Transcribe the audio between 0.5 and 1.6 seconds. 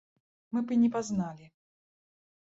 Мы б і не пазналі!